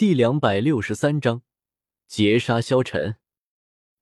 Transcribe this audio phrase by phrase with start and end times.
[0.00, 1.42] 第两百六十三章
[2.06, 3.16] 劫杀萧晨。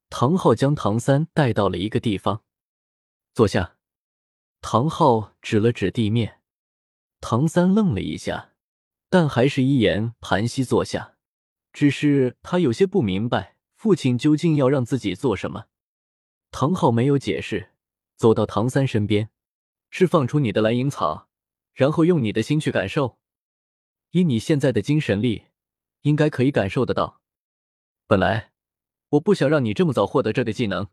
[0.09, 2.45] 唐昊将唐三带到了一个地方，
[3.35, 3.79] 坐下。
[4.61, 6.41] 唐昊指了指地面，
[7.21, 8.53] 唐三愣了一下，
[9.11, 11.17] 但还是一言盘膝坐下。
[11.73, 15.65] 只是他有些不明白，父亲究竟要让自己做什么。
[16.53, 17.73] 唐昊没有解释，
[18.15, 19.31] 走到唐三身边，
[19.91, 21.29] 释放出你的蓝银草，
[21.75, 23.19] 然后用你的心去感受。
[24.13, 25.47] 以你现在的精神力，
[26.03, 27.21] 应该可以感受得到。
[28.07, 28.53] 本来
[29.11, 30.89] 我不想让你这么早获得这个技能，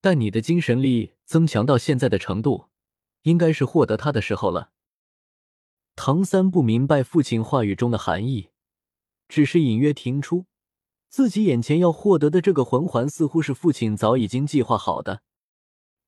[0.00, 2.68] 但你的精神力增强到现在的程度，
[3.22, 4.70] 应该是获得它的时候了。
[5.96, 8.50] 唐三不明白父亲话语中的含义，
[9.28, 10.46] 只是隐约听出。
[11.08, 15.22] 自己眼前要获得的这个魂环，似乎是父亲早已经计划好的。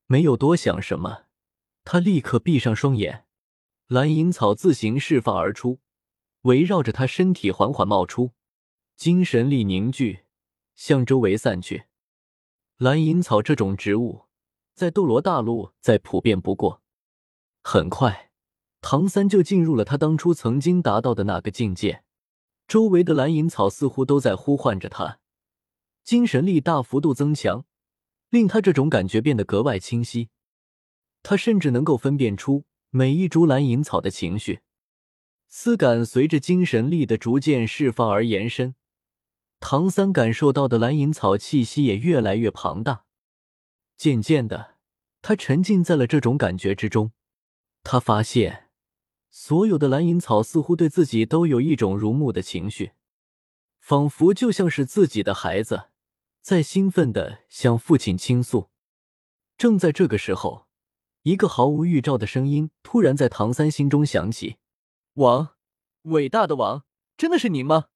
[0.07, 1.27] 没有多想什么，
[1.85, 3.25] 他立刻闭上双眼，
[3.87, 5.79] 蓝银草自行释放而出，
[6.47, 8.31] 围绕着他身体缓缓冒出，
[8.97, 10.21] 精神力凝聚，
[10.77, 11.87] 向周围散去。
[12.77, 14.27] 蓝银草这种植物，
[14.73, 16.83] 在斗罗大陆再普遍不过。
[17.63, 18.31] 很快，
[18.81, 22.05] 唐三就进入了他当初曾经达到的那个境界。
[22.69, 25.19] 周围的蓝银草似乎都在呼唤着他，
[26.05, 27.65] 精神力大幅度增强，
[28.31, 30.29] 令他这种感觉变得格外清晰。
[31.25, 34.61] 他甚至能够分辨出每一株蓝银草的情绪，
[35.59, 38.75] 丝感随着精神力的逐渐释放而延伸。
[39.59, 43.07] 唐三感受到的蓝银草气息也越来越庞大，
[43.97, 44.75] 渐渐的，
[45.23, 47.13] 他沉浸在了这种感觉之中。
[47.83, 48.69] 他发现。
[49.31, 52.93] 所有的蓝银草似乎对自己都有一种如沐的情绪，
[53.81, 55.85] 仿佛就像是自己的孩子，
[56.43, 58.69] 在兴奋的向父亲倾诉。
[59.57, 60.67] 正在这个时候，
[61.23, 64.57] 一个毫无预兆的声音突然在唐三心中响起
[65.17, 65.55] ：“王，
[66.03, 66.85] 伟大的王，
[67.17, 67.87] 真的是您吗？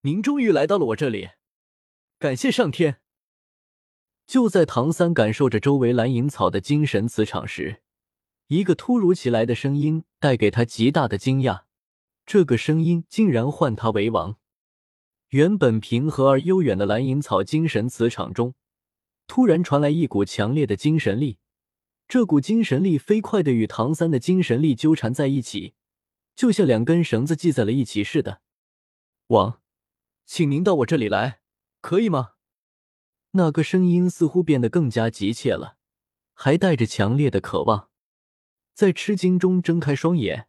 [0.00, 1.28] 您终于来到了我这里，
[2.18, 3.02] 感谢上天！”
[4.26, 7.82] 就在唐三感受着周围蓝银草的精神磁场时，
[8.46, 11.64] 一个突如其来的声音带给他极大的惊讶，
[12.24, 14.38] 这个声音竟然唤他为王。
[15.28, 18.54] 原本平和而悠远的蓝银草精神磁场中，
[19.26, 21.36] 突然传来一股强烈的精神力，
[22.08, 25.74] 这股精神力飞快的与唐三的精神力纠缠在一起，
[26.40, 28.40] 就像两根绳子系在了一起似的。
[29.26, 29.60] 王，
[30.24, 31.42] 请您到我这里来，
[31.82, 32.30] 可以吗？
[33.32, 35.76] 那个声音似乎变得更加急切了，
[36.32, 37.90] 还带着强烈的渴望。
[38.72, 40.48] 在吃惊中睁开双眼，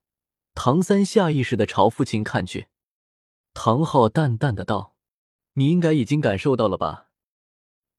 [0.54, 2.68] 唐三下意识的朝父亲看去。
[3.54, 4.96] 唐昊淡淡的道
[5.56, 7.10] ：“你应该已经感受到了吧？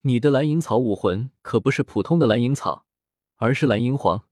[0.00, 2.86] 你的蓝银草武魂可不是普通的蓝银草，
[3.36, 4.26] 而是蓝银皇。”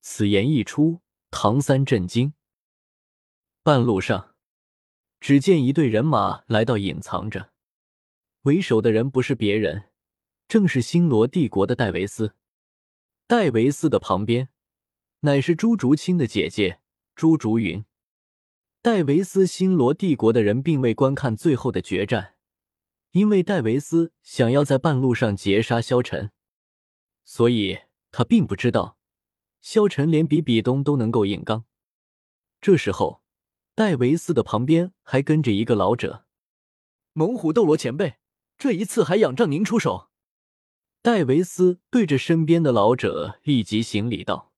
[0.00, 1.00] 此言一出，
[1.38, 2.32] 唐三震惊。
[3.62, 4.34] 半路上，
[5.20, 7.52] 只见一队人马来到，隐藏着，
[8.44, 9.90] 为首的人不是别人，
[10.48, 12.34] 正是星罗帝国的戴维斯。
[13.26, 14.48] 戴维斯的旁边。
[15.20, 16.80] 乃是朱竹清的姐姐
[17.14, 17.84] 朱竹云。
[18.80, 22.36] 戴维斯星罗帝国的人并未观看最后的决战，
[23.10, 26.30] 因为戴维斯想要在半路上截杀萧晨，
[27.24, 27.80] 所以
[28.10, 28.95] 他并不知道
[29.66, 31.64] 萧晨连比比东都能够硬刚。
[32.60, 33.24] 这时候，
[33.74, 36.24] 戴维斯的旁边还跟着一个老者，
[37.12, 38.18] 猛虎斗罗前辈，
[38.56, 40.08] 这一次还仰仗您出手。
[41.02, 44.52] 戴维斯对着身边的老者立即行礼道。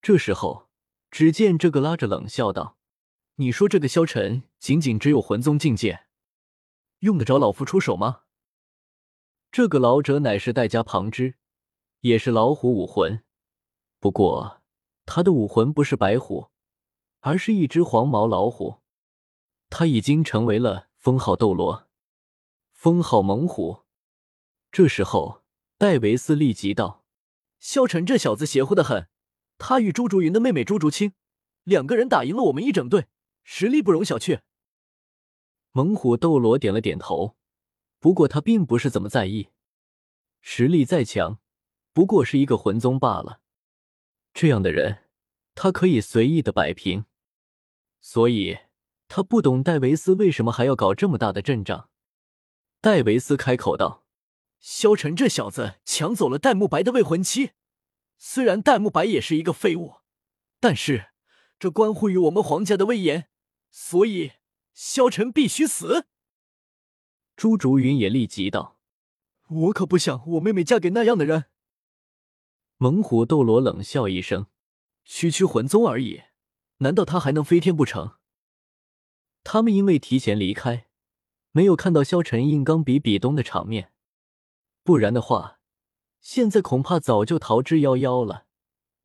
[0.00, 0.70] 这时候，
[1.10, 2.78] 只见这个拉着冷笑道
[3.36, 6.06] ：“你说这个萧晨仅仅只有魂宗境界，
[7.00, 8.22] 用得着老夫出手吗？”
[9.52, 11.34] 这个老者乃是戴家旁支，
[12.00, 13.22] 也是老虎武魂，
[14.02, 14.60] 不过
[15.06, 16.50] 他的武魂不是白虎，
[17.20, 18.80] 而是一只黄毛老虎。
[19.70, 21.88] 他已经成为了封号斗罗，
[22.72, 23.84] 封号猛虎。
[24.72, 25.44] 这时候，
[25.78, 27.04] 戴维斯立即道
[27.60, 29.08] ：“萧晨这小子邪乎的很。”
[29.56, 31.12] 他与朱竹云的妹妹朱竹清
[31.62, 33.06] 两个人打赢了我们一整队，
[33.44, 34.40] 实力不容小觑。
[35.70, 37.36] 猛虎斗罗点了点头，
[38.00, 39.50] 不过他并不是怎么在意，
[40.40, 41.38] 实力再强，
[41.92, 43.38] 不过是一个魂宗罢了。
[44.34, 45.04] 这样的人，
[45.54, 47.04] 他可以随意的摆平，
[48.00, 48.58] 所以
[49.08, 51.90] 他不懂戴维斯为什么还要搞这么大的阵仗。
[52.80, 54.04] 戴维斯开口道
[54.58, 57.52] ：“萧晨这小子抢走了戴沐白的未婚妻。”
[58.18, 59.96] 虽然戴沐白也是一个废物，
[60.60, 61.10] 但是
[61.58, 63.28] 这关乎于我们皇家的威严，
[63.70, 64.32] 所以
[64.72, 66.06] 萧晨必须死。
[67.36, 68.78] 朱竹云也立即道
[69.48, 71.46] ：“我可不想我妹妹嫁给那样的人。”
[72.82, 74.48] 猛虎斗罗冷笑一声
[75.06, 76.22] ：“区区魂宗而已，
[76.78, 78.16] 难道他还能飞天不成？”
[79.44, 80.88] 他们因为提前离开，
[81.52, 83.92] 没有看到萧晨硬刚比比东的场面，
[84.82, 85.60] 不然的话，
[86.20, 88.46] 现在恐怕早就逃之夭夭了。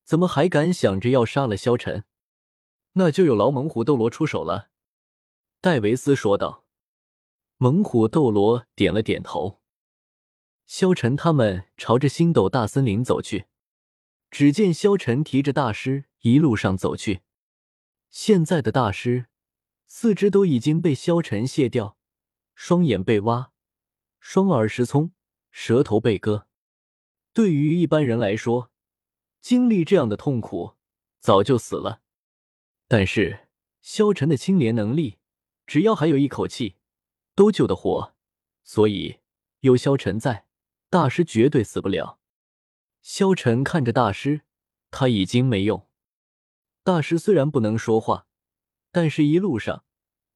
[0.04, 2.04] 怎么还敢想着要杀了萧晨？
[2.94, 4.72] 那就有劳猛虎斗罗出手了。”
[5.62, 6.66] 戴维斯说道。
[7.58, 9.62] 猛虎斗罗点了点头。
[10.66, 13.46] 萧晨他们朝着星斗大森林走去，
[14.30, 17.22] 只见萧晨提着大师一路上走去。
[18.10, 19.28] 现在的大师
[19.86, 21.98] 四肢都已经被萧晨卸掉，
[22.56, 23.52] 双眼被挖，
[24.20, 25.12] 双耳失聪，
[25.52, 26.48] 舌头被割。
[27.34, 28.72] 对于一般人来说，
[29.42, 30.76] 经历这样的痛苦
[31.20, 32.02] 早就死了。
[32.88, 33.48] 但是
[33.82, 35.20] 萧晨的清廉能力，
[35.66, 36.76] 只要还有一口气。
[37.36, 38.16] 都救得活，
[38.64, 39.20] 所以
[39.60, 40.48] 有萧晨在，
[40.90, 42.18] 大师绝对死不了。
[43.10, 44.42] 萧晨看着大师，
[44.92, 45.88] 他已经没用。
[46.84, 48.28] 大师虽然不能说话，
[48.92, 49.86] 但是一路上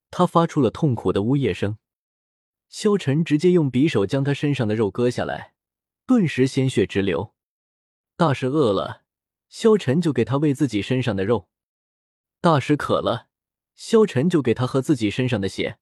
[0.10, 1.78] 他发出了痛苦的呜咽声。
[2.70, 5.54] 萧晨直接用匕首将他身上的肉割下来，
[6.06, 7.36] 顿时鲜血直流。
[8.16, 9.04] 大师饿了，
[9.50, 11.50] 萧晨就给他喂自己身上的肉；
[12.40, 13.28] 大师渴了，
[13.76, 15.78] 萧晨就给他喝自己身上的血。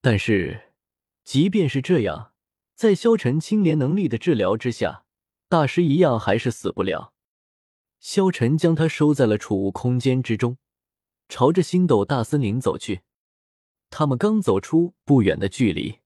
[0.00, 0.72] 但是，
[1.22, 2.32] 即便是这样，
[2.74, 5.01] 在萧晨清廉能力的治疗之下，
[5.52, 7.12] 大师一样还是死不了。
[8.00, 10.56] 萧晨将他收在了储物空间之中，
[11.28, 13.02] 朝着星斗大森林走去。
[13.90, 15.98] 他们刚走出不远的距离，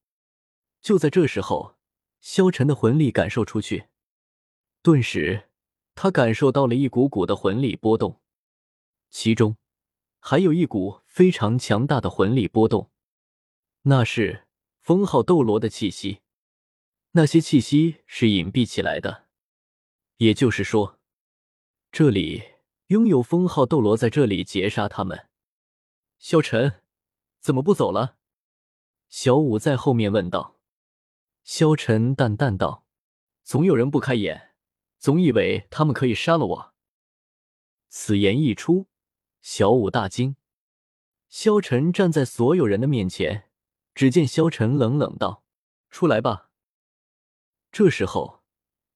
[0.80, 1.76] 就在这时候，
[2.20, 3.86] 萧晨的魂力感受出去，
[4.82, 5.48] 顿时
[5.94, 8.20] 他感受到了一股股的魂力波动，
[9.10, 9.56] 其中
[10.18, 12.90] 还有一股非常强大的魂力波动。
[13.82, 14.48] 那是
[14.80, 16.22] 封号斗罗的气息，
[17.12, 19.25] 那些气息是隐蔽起来的，
[20.18, 20.98] 也就是说，
[21.92, 22.42] 这里
[22.86, 25.28] 拥有封号斗罗在这里截杀他们。
[26.18, 26.80] 萧晨，
[27.40, 28.16] 怎么不走了？
[29.08, 30.56] 小五在后面问道。
[31.44, 32.84] 萧晨淡淡道
[33.44, 34.54] ：“总有人不开眼，
[34.98, 36.74] 总以为他们可以杀了我。”
[37.88, 38.88] 此言一出，
[39.42, 40.36] 小五大惊。
[41.28, 43.50] 萧晨站在所有人的面前。
[43.94, 45.42] 只见萧晨冷冷道
[45.88, 46.50] ：“出来吧。”
[47.72, 48.35] 这时候，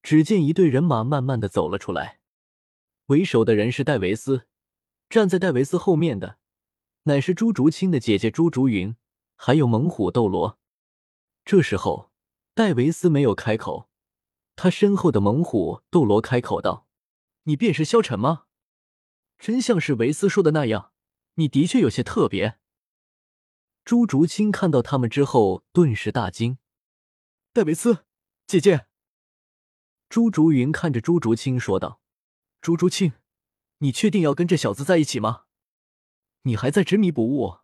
[0.02, 2.20] 只见一队人马慢慢的走了出来，
[3.06, 4.46] 为首的人是戴维斯，
[5.08, 6.38] 站在戴维斯后面的
[7.04, 8.96] 乃是朱竹清的姐姐朱竹云，
[9.36, 10.58] 还有猛虎斗罗。
[11.44, 12.10] 这时候，
[12.54, 13.88] 戴维斯没有开口，
[14.56, 16.86] 他身后的猛虎斗罗开口道
[17.44, 18.44] ：“你便是萧晨吗？
[19.38, 20.92] 真像是维斯说的那样，
[21.34, 22.58] 你的确有些特别。”
[23.84, 26.58] 朱竹清看到他们之后，顿时大惊。
[27.52, 28.04] 戴维斯，
[28.46, 28.89] 姐姐。
[30.10, 32.00] 朱竹云看着朱竹清说道
[32.60, 33.12] ：“朱竹清，
[33.78, 35.44] 你确定要跟这小子在一起吗？
[36.42, 37.58] 你还在执迷不悟？”